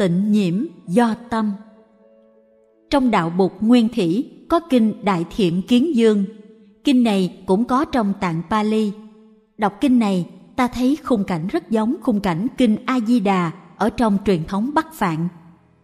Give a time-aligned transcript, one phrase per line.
[0.00, 1.52] tịnh nhiễm do tâm.
[2.90, 6.24] Trong đạo bục nguyên thủy, có kinh đại thiện kiến dương.
[6.84, 8.92] Kinh này cũng có trong tạng pali.
[9.58, 10.26] Đọc kinh này,
[10.56, 14.44] ta thấy khung cảnh rất giống khung cảnh kinh a di đà ở trong truyền
[14.44, 15.28] thống bắc phạn.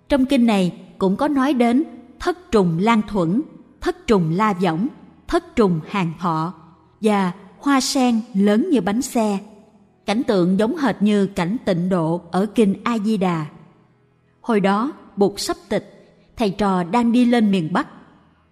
[0.09, 1.85] Trong kinh này cũng có nói đến
[2.19, 3.43] thất trùng lan thuẫn,
[3.81, 4.89] thất trùng la võng,
[5.29, 6.55] thất trùng hàng thọ
[7.01, 9.39] và hoa sen lớn như bánh xe.
[10.07, 13.47] Cảnh tượng giống hệt như cảnh tịnh độ ở kinh a di đà
[14.47, 17.89] hồi đó bụt sắp tịch, thầy trò đang đi lên miền bắc.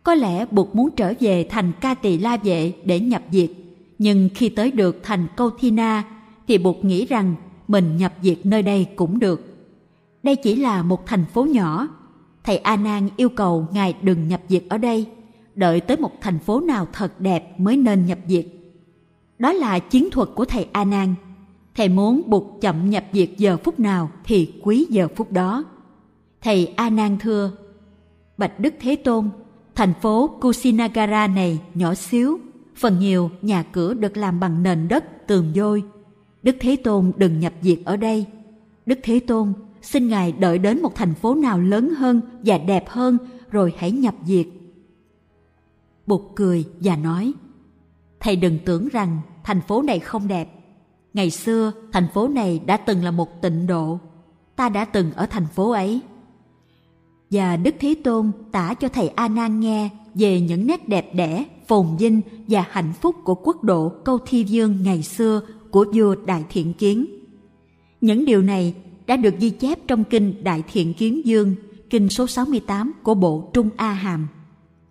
[0.02, 3.50] Có lẽ bụt muốn trở về thành ca tỳ la vệ để nhập diệt
[3.98, 6.04] nhưng khi tới được thành câu thi na,
[6.48, 7.34] thì bụt nghĩ rằng
[7.68, 9.56] mình nhập diệt nơi đây cũng được.
[10.22, 11.88] Đây chỉ là một thành phố nhỏ.
[12.44, 15.06] Thầy a nan yêu cầu ngài đừng nhập diệt ở đây,
[15.54, 18.46] đợi tới một thành phố nào thật đẹp mới nên nhập diệt
[19.38, 21.14] đó là chiến thuật của thầy a nan.
[21.74, 25.64] Thầy muốn buộc chậm nhập diệt giờ phút nào thì quý giờ phút đó
[26.44, 27.52] thầy a nan thưa,
[28.38, 29.30] bạch đức thế tôn,
[29.74, 32.38] thành phố kusinagara này nhỏ xíu,
[32.76, 35.84] phần nhiều nhà cửa được làm bằng nền đất tường vôi.
[36.42, 38.26] Đức thế tôn đừng nhập diệt ở đây.
[38.86, 42.88] Đức thế tôn, xin ngài đợi đến một thành phố nào lớn hơn và đẹp
[42.88, 43.18] hơn
[43.50, 44.46] rồi hãy nhập diệt.
[46.06, 47.32] Bụt cười và nói,
[48.20, 50.48] thầy đừng tưởng rằng thành phố này không đẹp.
[51.14, 53.98] Ngày xưa, thành phố này đã từng là một tịnh độ.
[54.56, 56.00] Ta đã từng ở thành phố ấy
[57.34, 61.44] và đức thế tôn tả cho thầy a nan nghe về những nét đẹp đẽ
[61.66, 65.40] phồn vinh và hạnh phúc của quốc độ câu thi dương ngày xưa
[65.70, 67.06] của vua đại thiện kiến
[68.04, 68.74] những điều này
[69.06, 71.54] đã được ghi chép trong kinh Đại Thiện Kiến Dương,
[71.90, 74.28] kinh số 68 của bộ Trung A Hàm.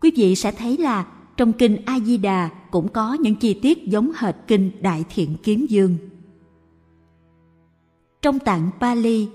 [0.02, 3.88] Quý vị sẽ thấy là trong kinh A Di Đà cũng có những chi tiết
[3.88, 5.98] giống hệt kinh Đại Thiện Kiến Dương.
[8.22, 9.28] Trong tạng Pali,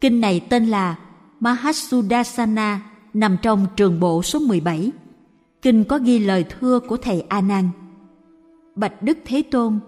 [0.00, 0.98] kinh này tên là
[1.40, 2.80] Mahasudasana
[3.14, 4.92] nằm trong trường bộ số 17.
[5.62, 7.68] Kinh có ghi lời thưa của thầy A Nan.
[8.74, 9.78] Bạch Đức Thế Tôn,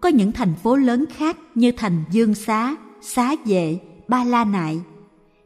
[0.00, 4.80] có những thành phố lớn khác như thành Dương Xá, Xá Vệ, Ba La Nại.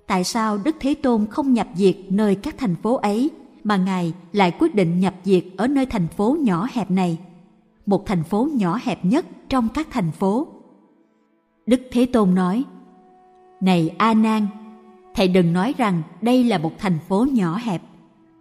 [0.06, 3.30] Tại sao Đức Thế Tôn không nhập diệt nơi các thành phố ấy
[3.64, 7.18] mà Ngài lại quyết định nhập diệt ở nơi thành phố nhỏ hẹp này?
[7.86, 10.46] Một thành phố nhỏ hẹp nhất trong các thành phố.
[11.66, 12.64] Đức Thế Tôn nói,
[13.60, 14.46] Này A Nan,
[15.14, 17.82] thầy đừng nói rằng đây là một thành phố nhỏ hẹp.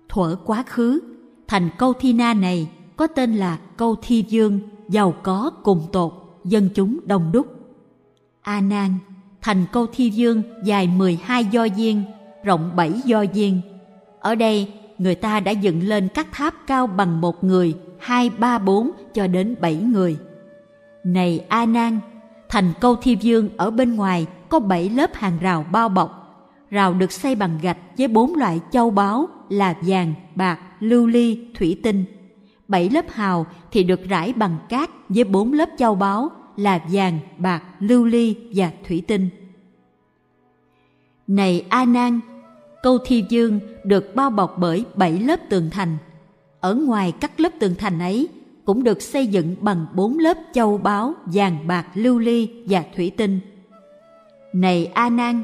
[0.09, 0.99] Thuở quá khứ,
[1.47, 6.13] thành Câu Thi Na này có tên là Câu Thi Dương, giàu có cùng tột,
[6.43, 7.47] dân chúng đông đúc.
[8.41, 8.97] A Nan,
[9.41, 12.03] thành câu thi dương dài 12 do viên,
[12.43, 13.61] rộng 7 do viên.
[14.19, 18.59] Ở đây, người ta đã dựng lên các tháp cao bằng một người, hai, ba,
[18.59, 20.17] bốn cho đến bảy người.
[21.03, 21.99] Này A Nan,
[22.49, 26.22] thành câu thi dương ở bên ngoài có bảy lớp hàng rào bao bọc.
[26.73, 31.47] Rào được xây bằng gạch với bốn loại châu báu là vàng, bạc, lưu ly,
[31.55, 32.05] thủy tinh.
[32.67, 37.19] Bảy lớp hào thì được rải bằng cát với bốn lớp châu báu là vàng,
[37.37, 39.29] bạc, lưu ly và thủy tinh.
[41.27, 42.19] Này A Nan,
[42.83, 45.97] câu thi dương được bao bọc bởi bảy lớp tường thành.
[46.59, 48.27] Ở ngoài các lớp tường thành ấy
[48.65, 53.11] cũng được xây dựng bằng bốn lớp châu báu, vàng bạc, lưu ly và thủy
[53.17, 53.39] tinh.
[54.53, 55.43] Này A Nan,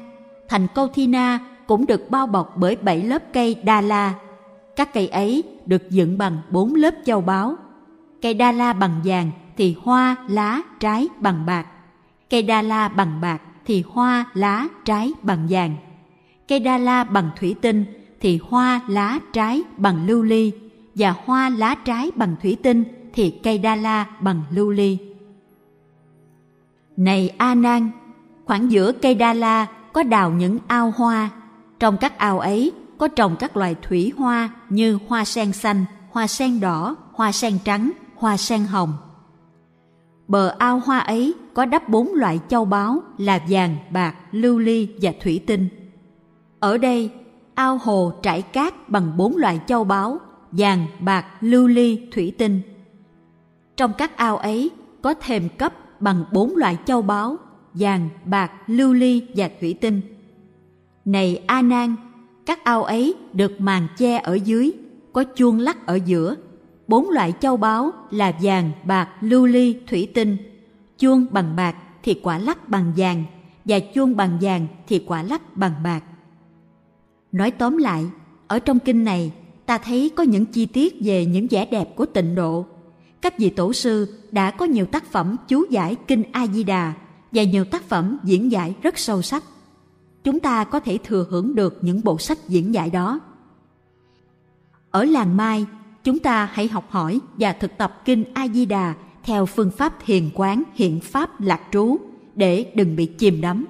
[0.50, 4.14] thành câu thi na cũng được bao bọc bởi bảy lớp cây đa la.
[4.76, 7.56] Các cây ấy được dựng bằng bốn lớp châu báu.
[8.22, 11.68] Cây đa la bằng vàng thì hoa, lá, trái bằng bạc.
[12.30, 15.76] Cây đa la bằng bạc thì hoa, lá, trái bằng vàng.
[16.48, 17.86] Cây đa la bằng thủy tinh
[18.20, 20.52] thì hoa, lá, trái bằng lưu ly
[20.96, 22.84] và hoa, lá, trái bằng thủy tinh
[23.14, 24.98] thì cây đa la bằng lưu ly.
[26.98, 27.92] Này A Nan,
[28.46, 31.30] khoảng giữa cây đa la có đào những ao hoa.
[31.80, 36.28] Trong các ao ấy có trồng các loài thủy hoa như hoa sen xanh, hoa
[36.28, 38.94] sen đỏ, hoa sen trắng, hoa sen hồng.
[40.28, 44.90] Bờ ao hoa ấy có đắp bốn loại châu báu là vàng, bạc, lưu ly
[45.02, 45.68] và thủy tinh.
[46.59, 47.12] Ở đây,
[47.56, 50.20] ao hồ trải cát bằng bốn loại châu báu,
[50.52, 52.62] vàng, bạc, lưu ly, thủy tinh.
[53.78, 54.72] Trong các ao ấy
[55.02, 57.38] có thềm cấp bằng bốn loại châu báu,
[57.79, 60.02] vàng, bạc, lưu ly và thủy tinh.
[61.05, 61.96] Này A Nan,
[62.46, 64.72] các ao ấy được màn che ở dưới,
[65.14, 66.35] có chuông lắc ở giữa
[66.87, 70.37] bốn loại châu báu là vàng, bạc, lưu ly, thủy tinh.
[70.97, 73.23] Chuông bằng bạc thì quả lắc bằng vàng,
[73.66, 76.03] và chuông bằng vàng thì quả lắc bằng bạc.
[77.32, 78.05] Nói tóm lại,
[78.47, 79.32] ở trong kinh này,
[79.66, 82.66] ta thấy có những chi tiết về những vẻ đẹp của tịnh độ.
[83.22, 86.93] Các vị tổ sư đã có nhiều tác phẩm chú giải kinh A Di Đà
[87.31, 89.43] và nhiều tác phẩm diễn giải rất sâu sắc.
[90.23, 93.20] chúng ta có thể thừa hưởng được những bộ sách diễn giải đó.
[94.91, 95.66] Ở làng Mai,
[96.03, 98.93] chúng ta hãy học hỏi và thực tập kinh A Di Đà
[99.23, 101.97] theo phương pháp thiền quán hiện pháp lạc trú
[102.35, 103.66] để đừng bị chìm đắm,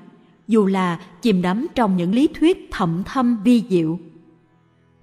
[0.47, 4.00] dù là chìm đắm trong những lý thuyết thậm thâm vi diệu.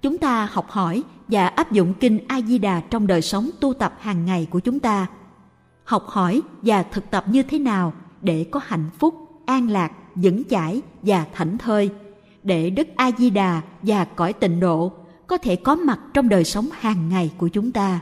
[0.01, 3.73] Chúng ta học hỏi và áp dụng kinh A Di Đà trong đời sống tu
[3.73, 5.07] tập hàng ngày của chúng ta.
[5.83, 7.93] Học hỏi và thực tập như thế nào
[8.27, 9.13] để có hạnh phúc,
[9.45, 11.89] an lạc, vững chãi và thảnh thơi,
[12.43, 14.91] để Đức A Di Đà và cõi tịnh độ
[15.27, 17.99] có thể có mặt trong đời sống hàng ngày của chúng ta.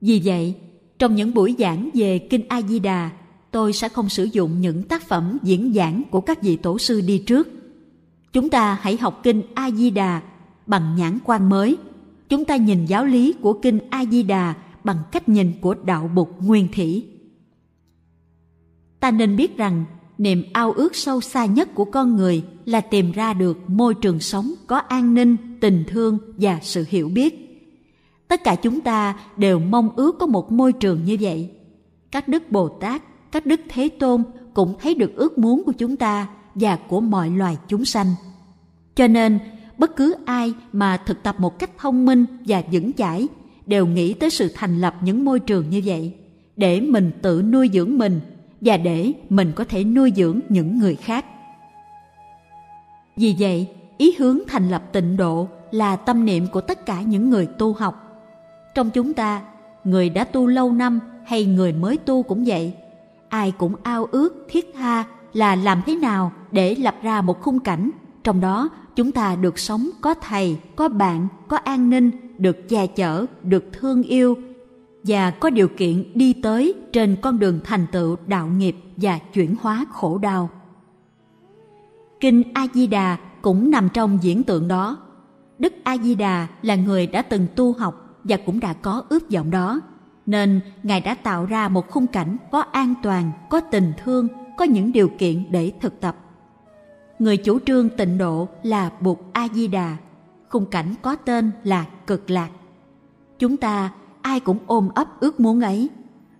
[0.00, 0.54] Vì vậy,
[0.98, 3.10] trong những buổi giảng về Kinh A Di Đà,
[3.50, 7.00] tôi sẽ không sử dụng những tác phẩm diễn giảng của các vị tổ sư
[7.00, 7.48] đi trước.
[8.32, 10.22] Chúng ta hãy học Kinh A Di Đà
[10.66, 11.76] bằng nhãn quan mới.
[12.28, 14.54] Chúng ta nhìn giáo lý của Kinh A Di Đà
[14.84, 17.06] bằng cách nhìn của đạo bục nguyên thủy.
[19.04, 19.84] Ta nên biết rằng
[20.18, 24.20] niềm ao ước sâu xa nhất của con người là tìm ra được môi trường
[24.20, 27.60] sống có an ninh, tình thương và sự hiểu biết.
[28.28, 31.50] Tất cả chúng ta đều mong ước có một môi trường như vậy.
[32.10, 33.02] Các đức Bồ Tát,
[33.32, 34.22] các đức Thế Tôn
[34.54, 38.06] cũng thấy được ước muốn của chúng ta và của mọi loài chúng sanh.
[38.94, 39.38] Cho nên,
[39.78, 43.28] bất cứ ai mà thực tập một cách thông minh và vững chãi
[43.66, 46.14] đều nghĩ tới sự thành lập những môi trường như vậy
[46.56, 48.20] để mình tự nuôi dưỡng mình
[48.64, 51.24] và để mình có thể nuôi dưỡng những người khác.
[53.16, 53.68] Vì vậy,
[53.98, 57.72] ý hướng thành lập tịnh độ là tâm niệm của tất cả những người tu
[57.72, 58.20] học.
[58.74, 59.42] Trong chúng ta,
[59.84, 62.74] người đã tu lâu năm hay người mới tu cũng vậy,
[63.28, 67.60] ai cũng ao ước thiết tha là làm thế nào để lập ra một khung
[67.60, 67.90] cảnh
[68.24, 72.86] trong đó chúng ta được sống có thầy, có bạn, có an ninh, được che
[72.86, 74.36] chở, được thương yêu
[75.04, 79.56] và có điều kiện đi tới trên con đường thành tựu đạo nghiệp và chuyển
[79.60, 80.50] hóa khổ đau.
[82.20, 84.96] Kinh A Di Đà cũng nằm trong diễn tượng đó.
[85.58, 89.30] Đức A Di Đà là người đã từng tu học và cũng đã có ước
[89.30, 89.80] vọng đó,
[90.26, 94.64] nên Ngài đã tạo ra một khung cảnh có an toàn, có tình thương, có
[94.64, 96.16] những điều kiện để thực tập.
[97.18, 99.96] Người chủ trương tịnh độ là Bụt A Di Đà,
[100.48, 102.48] khung cảnh có tên là cực lạc.
[103.38, 103.90] Chúng ta
[104.24, 105.88] ai cũng ôm ấp ước muốn ấy.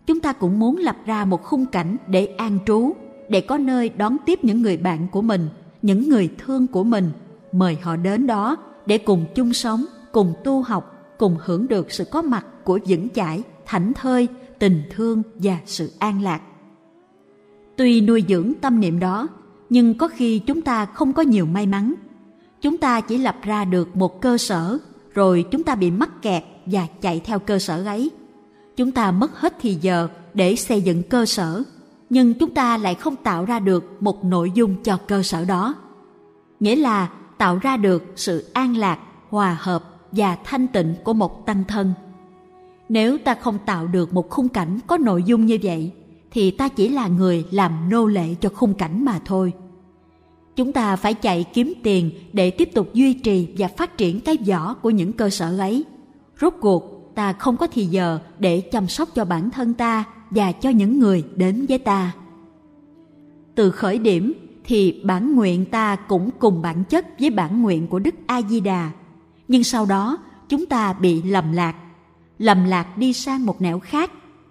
[0.07, 2.93] Chúng ta cũng muốn lập ra một khung cảnh để an trú,
[3.29, 5.49] để có nơi đón tiếp những người bạn của mình,
[5.83, 7.11] những người thương của mình,
[7.53, 12.05] mời họ đến đó để cùng chung sống, cùng tu học, cùng hưởng được sự
[12.05, 14.29] có mặt của vững chãi, thảnh thơi,
[14.59, 16.41] tình thương và sự an lạc.
[17.77, 19.29] Tuy nuôi dưỡng tâm niệm đó,
[19.71, 21.95] nhưng có khi chúng ta không có nhiều may mắn.
[22.61, 24.79] Chúng ta chỉ lập ra được một cơ sở,
[25.15, 28.11] rồi chúng ta bị mắc kẹt và chạy theo cơ sở ấy.
[28.77, 31.63] Chúng ta mất hết thì giờ để xây dựng cơ sở,
[32.11, 35.75] nhưng chúng ta lại không tạo ra được một nội dung cho cơ sở đó.
[36.61, 38.99] Nghĩa là tạo ra được sự an lạc,
[39.31, 41.93] hòa hợp và thanh tịnh của một tăng thân.
[42.89, 45.93] Nếu ta không tạo được một khung cảnh có nội dung như vậy,
[46.31, 49.53] thì ta chỉ là người làm nô lệ cho khung cảnh mà thôi.
[50.57, 54.37] Chúng ta phải chạy kiếm tiền để tiếp tục duy trì và phát triển cái
[54.47, 55.85] vỏ của những cơ sở ấy
[56.41, 60.53] rốt cuộc, ta không có thì giờ để chăm sóc cho bản thân ta và
[60.53, 62.13] cho những người đến với ta.
[63.55, 64.33] Từ khởi điểm
[64.65, 68.61] thì bản nguyện ta cũng cùng bản chất với bản nguyện của đức a di
[68.61, 68.91] đà
[69.49, 70.19] nhưng sau đó,
[70.49, 71.77] chúng ta bị lầm lạc.
[72.39, 74.11] Lầm lạc đi sang một nẻo khác,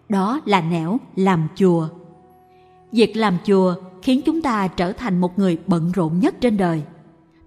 [0.10, 1.88] đó là nẻo làm chùa.
[2.92, 6.84] Việc làm chùa khiến chúng ta trở thành một người bận rộn nhất trên đời.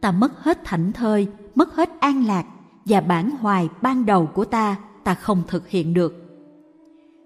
[0.00, 2.46] Ta mất hết thảnh thơi, mất hết an lạc
[2.86, 6.22] và bản hoài ban đầu của ta ta không thực hiện được.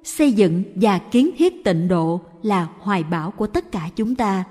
[0.04, 4.44] Xây dựng và kiến thiết tịnh độ là hoài bão của tất cả chúng ta.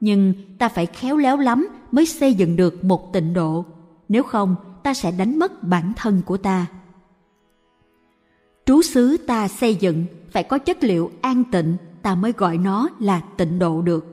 [0.00, 3.64] Nhưng ta phải khéo léo lắm mới xây dựng được một tịnh độ.
[4.08, 6.66] Nếu không, ta sẽ đánh mất bản thân của ta.
[8.66, 12.88] Trú xứ ta xây dựng phải có chất liệu an tịnh, ta mới gọi nó
[12.98, 14.06] là tịnh độ được.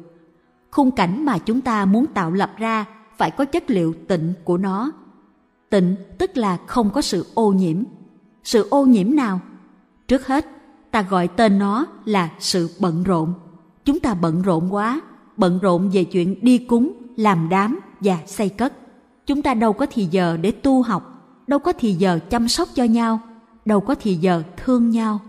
[0.71, 2.85] Khung cảnh mà chúng ta muốn tạo lập ra
[3.17, 4.91] phải có chất liệu tịnh của nó
[5.73, 7.83] tịnh, tức là không có sự ô nhiễm.
[8.43, 9.39] Sự ô nhiễm nào?
[10.07, 10.45] Trước hết,
[10.91, 13.33] ta gọi tên nó là sự bận rộn.
[13.85, 15.01] Chúng ta bận rộn quá,
[15.37, 18.73] bận rộn về chuyện đi cúng, làm đám và xây cất.
[19.25, 21.03] Chúng ta đâu có thì giờ để tu học,
[21.47, 23.19] đâu có thì giờ chăm sóc cho nhau,
[23.65, 25.19] đâu có thì giờ thương nhau.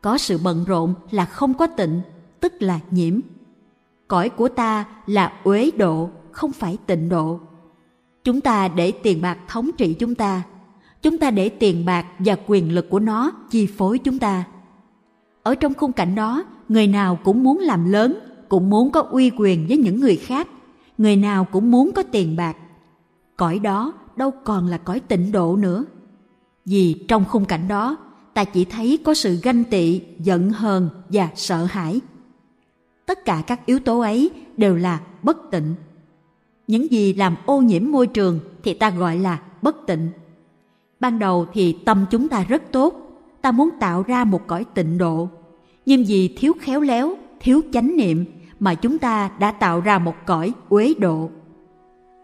[0.00, 2.00] Có sự bận rộn là không có tịnh,
[2.40, 3.20] tức là nhiễm.
[4.08, 7.40] Cõi của ta là uế độ, không phải tịnh độ.
[8.24, 10.42] Chúng ta để tiền bạc thống trị chúng ta.
[11.02, 14.44] Chúng ta để tiền bạc và quyền lực của nó chi phối chúng ta.
[15.42, 19.30] Ở trong khung cảnh đó, người nào cũng muốn làm lớn, cũng muốn có uy
[19.36, 20.48] quyền với những người khác,
[20.98, 22.56] người nào cũng muốn có tiền bạc.
[23.36, 25.84] Cõi đó đâu còn là cõi tịnh độ nữa.
[26.64, 27.96] Vì trong khung cảnh đó,
[28.34, 32.00] ta chỉ thấy có sự ganh tị, giận hờn và sợ hãi.
[33.06, 35.74] Tất cả các yếu tố ấy đều là bất tịnh.
[36.66, 40.08] Những gì làm ô nhiễm môi trường thì ta gọi là bất tịnh.
[41.00, 42.94] Ban đầu thì tâm chúng ta rất tốt,
[43.42, 45.28] ta muốn tạo ra một cõi tịnh độ.
[45.86, 48.24] Nhưng vì thiếu khéo léo, thiếu chánh niệm
[48.60, 51.30] mà chúng ta đã tạo ra một cõi uế độ.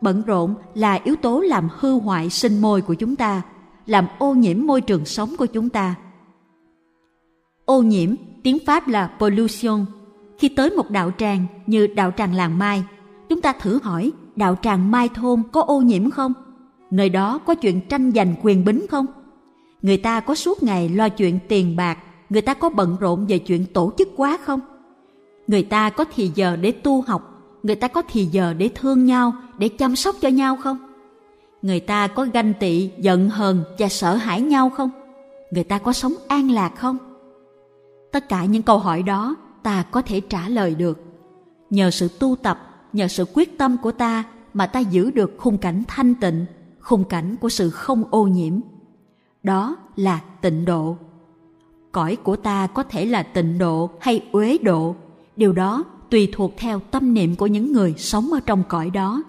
[0.01, 3.43] Bận rộn là yếu tố làm hư hoại sinh môi của chúng ta,
[3.87, 5.95] làm ô nhiễm môi trường sống của chúng ta.
[7.65, 9.85] Ô nhiễm, tiếng Pháp là pollution.
[10.39, 12.85] Khi tới một đạo tràng như đạo tràng làng Mai,
[13.29, 16.33] chúng ta thử hỏi đạo tràng Mai Thôn có ô nhiễm không?
[16.91, 19.07] Nơi đó có chuyện tranh giành quyền bính không?
[19.83, 21.99] Người ta có suốt ngày lo chuyện tiền bạc,
[22.31, 24.61] người ta có bận rộn về chuyện tổ chức quá không?
[25.47, 27.23] Người ta có thì giờ để tu học,
[27.63, 30.79] người ta có thì giờ để thương nhau, để chăm sóc cho nhau không?
[31.63, 34.91] Người ta có ganh tị, giận hờn và sợ hãi nhau không?
[35.51, 36.99] Người ta có sống an lạc không?
[38.13, 40.99] Tất cả những câu hỏi đó ta có thể trả lời được.
[41.71, 45.59] Nhờ sự tu tập, nhờ sự quyết tâm của ta mà ta giữ được khung
[45.59, 46.47] cảnh thanh tịnh,
[46.81, 48.61] khung cảnh của sự không ô nhiễm.
[49.43, 50.97] Đó là tịnh độ.
[51.93, 54.97] Cõi của ta có thể là tịnh độ hay uế độ,
[55.37, 59.23] điều đó tùy thuộc theo tâm niệm của những người sống ở trong cõi đó.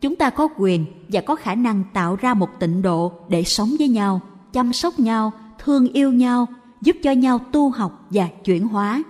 [0.00, 3.70] Chúng ta có quyền và có khả năng tạo ra một tịnh độ để sống
[3.78, 4.20] với nhau,
[4.52, 6.46] chăm sóc nhau, thương yêu nhau,
[6.80, 9.02] giúp cho nhau tu học và chuyển hóa.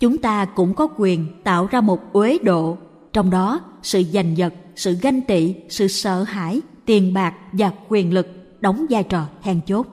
[0.00, 2.76] Chúng ta cũng có quyền tạo ra một uế độ,
[3.12, 8.14] trong đó sự giành giật, sự ganh tị, sự sợ hãi, tiền bạc và quyền
[8.14, 8.26] lực
[8.60, 9.86] đóng vai trò then chốt.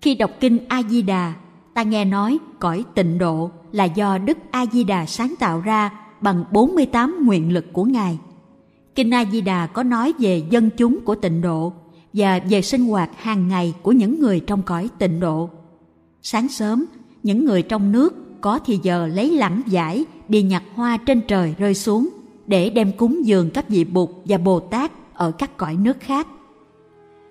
[0.00, 1.34] Khi đọc kinh A Di Đà,
[1.74, 5.90] ta nghe nói cõi tịnh độ là do Đức A Di Đà sáng tạo ra
[6.20, 8.18] bằng 48 nguyện lực của Ngài.
[8.94, 11.72] Kinh A Di Đà có nói về dân chúng của tịnh độ
[12.12, 15.50] và về sinh hoạt hàng ngày của những người trong cõi tịnh độ.
[16.22, 16.84] Sáng sớm,
[17.26, 21.54] những người trong nước có thì giờ lấy lãng giải đi nhặt hoa trên trời
[21.58, 22.08] rơi xuống
[22.46, 26.28] để đem cúng dường các vị Bụt và Bồ Tát ở các cõi nước khác.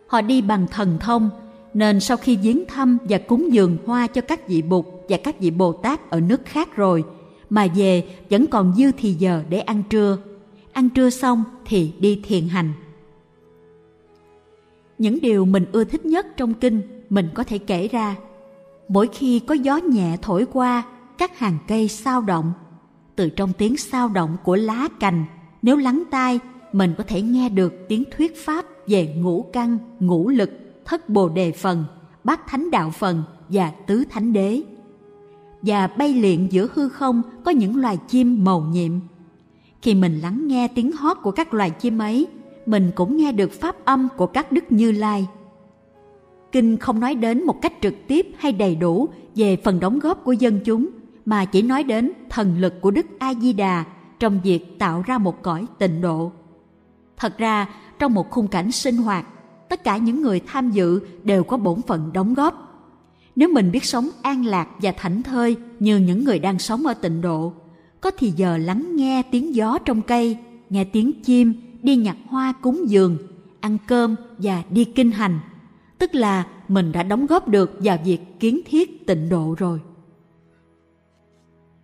[0.08, 1.30] Họ đi bằng thần thông,
[1.74, 5.40] nên sau khi viếng thăm và cúng dường hoa cho các vị Bụt và các
[5.40, 7.04] vị Bồ Tát ở nước khác rồi,
[7.50, 10.18] mà về vẫn còn dư thì giờ để ăn trưa.
[10.74, 12.72] Ăn trưa xong thì đi thiền hành.
[14.98, 18.16] Những điều mình ưa thích nhất trong kinh mình có thể kể ra.
[18.88, 20.84] Mỗi khi có gió nhẹ thổi qua,
[21.18, 22.54] các hàng cây sao động.
[23.16, 25.26] Từ trong tiếng sao động của lá cành,
[25.62, 26.40] nếu lắng tai,
[26.74, 30.52] mình có thể nghe được tiếng thuyết pháp về ngũ căn, ngũ lực,
[30.86, 31.86] thất bồ đề phần,
[32.24, 34.62] bát thánh đạo phần và tứ thánh đế.
[35.62, 38.92] Và bay liện giữa hư không có những loài chim màu nhiệm.
[39.82, 42.28] Khi mình lắng nghe tiếng hót của các loài chim ấy,
[42.66, 45.28] mình cũng nghe được pháp âm của các đức Như Lai.
[46.56, 50.24] Kinh không nói đến một cách trực tiếp hay đầy đủ về phần đóng góp
[50.24, 50.90] của dân chúng,
[51.26, 53.84] mà chỉ nói đến thần lực của Đức A Di Đà
[54.20, 56.32] trong việc tạo ra một cõi tịnh độ.
[57.18, 57.68] Thật ra,
[58.00, 59.26] trong một khung cảnh sinh hoạt,
[59.70, 62.84] tất cả những người tham dự đều có bổn phận đóng góp.
[63.36, 66.94] Nếu mình biết sống an lạc và thảnh thơi như những người đang sống ở
[66.94, 67.54] tịnh độ,
[68.02, 70.38] có thì giờ lắng nghe tiếng gió trong cây,
[70.70, 73.18] nghe tiếng chim, đi nhặt hoa cúng dường,
[73.60, 75.40] ăn cơm và đi kinh hành,
[75.98, 79.80] tức là mình đã đóng góp được vào việc kiến thiết tịnh độ rồi.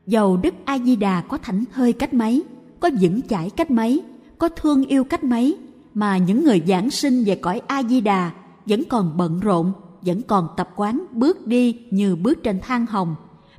[0.07, 2.43] Dầu Đức A Di Đà có thảnh hơi cách mấy,
[2.79, 4.03] có vững chãi cách mấy,
[4.37, 5.57] có thương yêu cách mấy
[5.93, 8.31] mà những người giảng sinh về cõi A Di Đà
[8.65, 13.15] vẫn còn bận rộn, vẫn còn tập quán bước đi như bước trên thang hồng,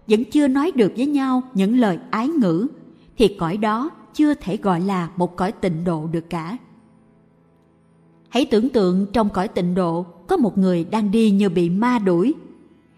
[0.09, 2.66] vẫn chưa nói được với nhau những lời ái ngữ
[3.18, 6.56] thì cõi đó chưa thể gọi là một cõi tịnh độ được cả.
[8.32, 11.98] Hãy tưởng tượng trong cõi tịnh độ có một người đang đi như bị ma
[11.98, 12.34] đuổi.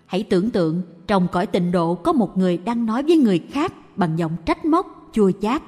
[0.06, 3.72] Hãy tưởng tượng trong cõi tịnh độ có một người đang nói với người khác
[3.96, 5.62] bằng giọng trách móc, chua chát.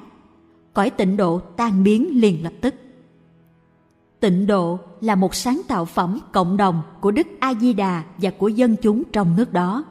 [0.73, 2.75] Cõi tịnh độ tan biến liền lập tức.
[4.19, 8.29] Tịnh độ là một sáng tạo phẩm cộng đồng của Đức A Di Đà và
[8.29, 9.83] của dân chúng trong nước đó.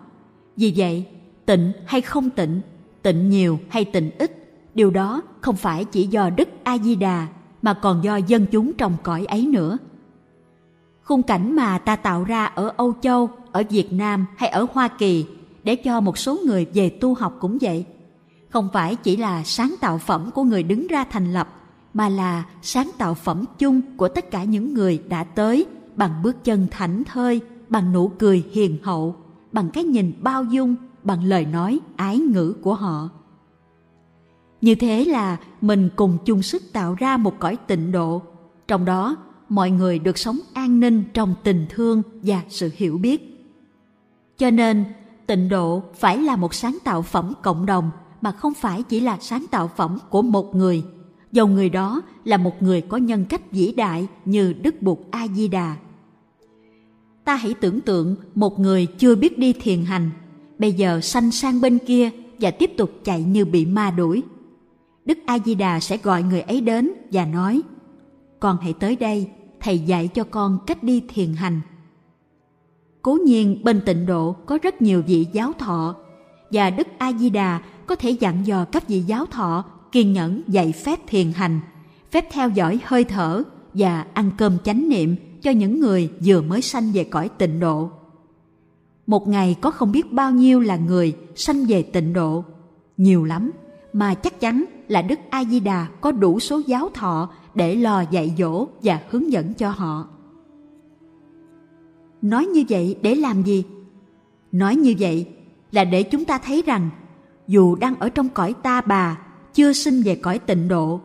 [0.57, 1.07] Vì vậy,
[1.47, 2.61] tịnh hay không tịnh,
[3.03, 7.27] tịnh nhiều hay tịnh ít, điều đó không phải chỉ do Đức A Di Đà
[7.67, 9.79] mà còn do dân chúng trong cõi ấy nữa.
[11.03, 14.89] Khung cảnh mà ta tạo ra ở Âu Châu, ở Việt Nam hay ở Hoa
[14.89, 15.25] Kỳ
[15.65, 17.85] để cho một số người về tu học cũng vậy.
[18.49, 21.49] Không phải chỉ là sáng tạo phẩm của người đứng ra thành lập
[21.95, 26.45] mà là sáng tạo phẩm chung của tất cả những người đã tới bằng bước
[26.45, 29.17] chân thảnh thơi, bằng nụ cười hiền hậu,
[29.53, 33.09] bằng cái nhìn bao dung, bằng lời nói ái ngữ của họ
[34.61, 38.23] như thế là mình cùng chung sức tạo ra một cõi tịnh độ.
[38.69, 39.17] Trong đó,
[39.49, 43.49] mọi người được sống an ninh trong tình thương và sự hiểu biết.
[44.39, 44.85] Cho nên,
[45.27, 49.19] tịnh độ phải là một sáng tạo phẩm cộng đồng mà không phải chỉ là
[49.21, 50.83] sáng tạo phẩm của một người.
[51.33, 55.29] Dầu người đó là một người có nhân cách vĩ đại như đức bụt a
[55.29, 55.77] di đà
[57.27, 60.11] ta hãy tưởng tượng một người chưa biết đi thiền hành,
[60.59, 62.11] bây giờ sanh sang bên kia
[62.41, 64.23] và tiếp tục chạy như bị ma đuổi
[65.07, 67.63] đức a di đà sẽ gọi người ấy đến và nói,
[68.41, 71.61] con hãy tới đây, thầy dạy cho con cách đi thiền hành.
[73.03, 75.95] Cố nhiên, bên tịnh độ có rất nhiều vị giáo thọ,
[76.51, 80.43] và đức a di đà có thể dặn dò các vị giáo thọ kiên nhẫn
[80.49, 81.61] dạy phép thiền hành,
[82.11, 83.43] phép theo dõi hơi thở
[83.75, 87.91] và ăn cơm chánh niệm cho những người vừa mới sanh về cõi tịnh độ.
[89.07, 92.45] Một ngày có không biết bao nhiêu là người sanh về tịnh độ,
[92.97, 93.51] nhiều lắm
[93.97, 98.05] mà chắc chắn là đức a di đà có đủ số giáo thọ để lo
[98.11, 100.09] dạy dỗ và hướng dẫn cho họ.
[102.23, 103.65] Nói như vậy để làm gì?
[104.53, 105.27] Nói như vậy
[105.73, 106.91] là để chúng ta thấy rằng,
[107.49, 109.19] dù đang ở trong cõi ta bà,
[109.55, 111.01] chưa sinh về cõi tịnh độ,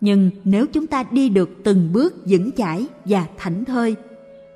[0.00, 3.96] nhưng nếu chúng ta đi được từng bước vững chãi và thảnh thơi,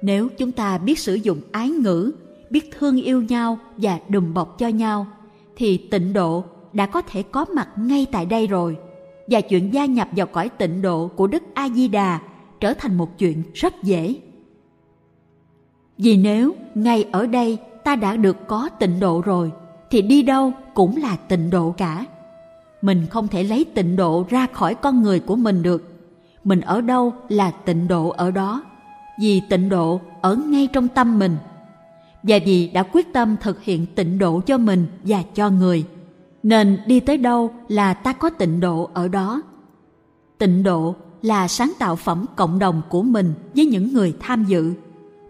[0.03, 2.11] nếu chúng ta biết sử dụng ái ngữ,
[2.51, 5.07] biết thương yêu nhau và đùm bọc cho nhau,
[5.57, 8.77] thì tịnh độ đã có thể có mặt ngay tại đây rồi,
[9.29, 12.21] và chuyện gia nhập vào cõi tịnh độ của đức a di đà
[12.61, 14.15] trở thành một chuyện rất dễ.
[15.99, 19.53] Vì nếu ngay ở đây ta đã được có tịnh độ rồi,
[19.91, 22.07] thì đi đâu cũng là tịnh độ cả.
[22.83, 25.87] Mình không thể lấy tịnh độ ra khỏi con người của mình được.
[26.45, 28.63] Mình ở đâu là tịnh độ ở đó,
[29.21, 31.37] vì tịnh độ ở ngay trong tâm mình.
[32.23, 35.85] Và vì đã quyết tâm thực hiện tịnh độ cho mình và cho người
[36.43, 39.43] nên đi tới đâu là ta có tịnh độ ở đó.
[40.39, 44.75] Tịnh độ là sáng tạo phẩm cộng đồng của mình với những người tham dự.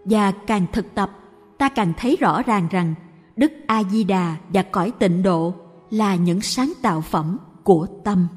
[0.05, 1.11] Và càng thực tập,
[1.57, 2.93] ta càng thấy rõ ràng rằng
[3.35, 5.53] đức a di đà và cõi tịnh độ
[5.89, 8.27] là những sáng tạo phẩm của tâm.